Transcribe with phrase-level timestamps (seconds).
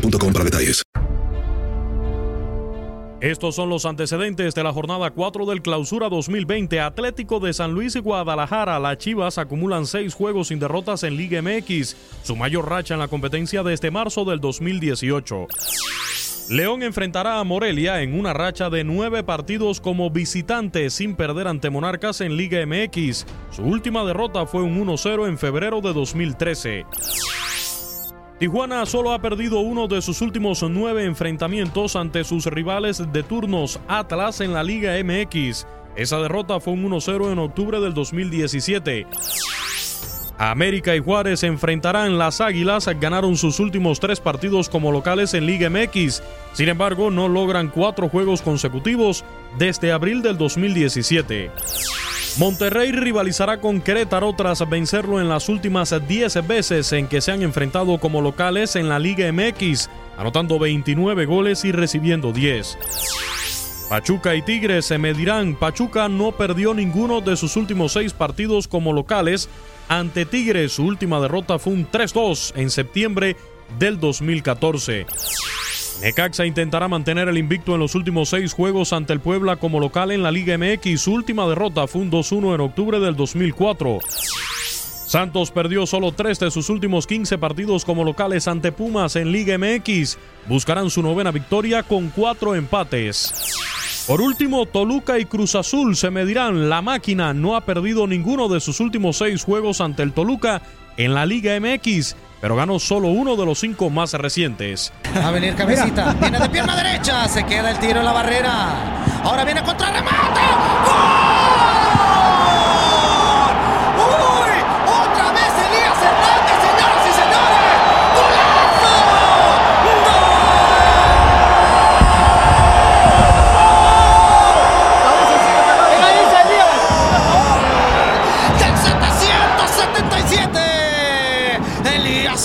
[0.00, 0.82] boostmobile.com para detalles.
[3.20, 6.80] Estos son los antecedentes de la jornada 4 del Clausura 2020.
[6.80, 11.40] Atlético de San Luis y Guadalajara, las Chivas acumulan seis juegos sin derrotas en Liga
[11.40, 15.46] MX, su mayor racha en la competencia desde marzo del 2018.
[16.50, 21.70] León enfrentará a Morelia en una racha de nueve partidos como visitante sin perder ante
[21.70, 23.26] Monarcas en Liga MX.
[23.50, 26.84] Su última derrota fue un 1-0 en febrero de 2013.
[28.38, 33.80] Tijuana solo ha perdido uno de sus últimos nueve enfrentamientos ante sus rivales de turnos
[33.88, 35.66] Atlas en la Liga MX.
[35.96, 39.06] Esa derrota fue un 1-0 en octubre del 2017.
[40.38, 42.18] América y Juárez se enfrentarán.
[42.18, 46.22] Las Águilas ganaron sus últimos tres partidos como locales en Liga MX.
[46.52, 49.24] Sin embargo, no logran cuatro juegos consecutivos
[49.58, 51.50] desde abril del 2017.
[52.38, 57.42] Monterrey rivalizará con Querétaro tras vencerlo en las últimas 10 veces en que se han
[57.42, 59.88] enfrentado como locales en la Liga MX,
[60.18, 62.76] anotando 29 goles y recibiendo 10.
[63.88, 65.54] Pachuca y Tigres se medirán.
[65.54, 69.48] Pachuca no perdió ninguno de sus últimos seis partidos como locales.
[69.88, 73.36] Ante Tigres, su última derrota fue un 3-2 en septiembre
[73.78, 75.06] del 2014.
[76.02, 80.10] Necaxa intentará mantener el invicto en los últimos seis juegos ante el Puebla como local
[80.10, 81.00] en la Liga MX.
[81.00, 84.00] Su última derrota fue un 2-1 en octubre del 2004.
[85.06, 89.56] Santos perdió solo tres de sus últimos 15 partidos como locales ante Pumas en Liga
[89.56, 90.18] MX.
[90.48, 93.65] Buscarán su novena victoria con cuatro empates.
[94.06, 96.68] Por último, Toluca y Cruz Azul se medirán.
[96.68, 100.62] La máquina no ha perdido ninguno de sus últimos seis juegos ante el Toluca
[100.96, 104.92] en la Liga MX, pero ganó solo uno de los cinco más recientes.
[105.16, 106.14] Va a venir cabecita.
[106.20, 107.26] Viene de pierna derecha.
[107.26, 109.22] Se queda el tiro en la barrera.
[109.24, 110.75] Ahora viene contra remate.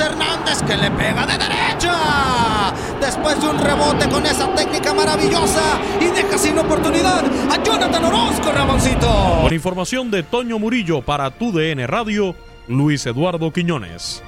[0.00, 2.74] Hernández que le pega de derecha.
[3.00, 8.52] Después de un rebote con esa técnica maravillosa y deja sin oportunidad a Jonathan Orozco,
[8.52, 9.40] Ramoncito.
[9.42, 12.34] Con información de Toño Murillo para tu DN Radio,
[12.68, 14.22] Luis Eduardo Quiñones.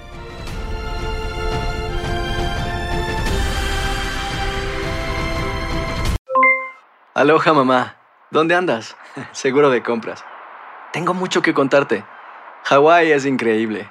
[7.14, 7.96] Aloha mamá.
[8.30, 8.96] ¿Dónde andas?
[9.32, 10.24] Seguro de compras.
[10.92, 12.04] Tengo mucho que contarte.
[12.64, 13.90] Hawái es increíble.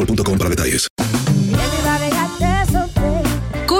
[0.00, 0.89] boostmobile.com para detalles.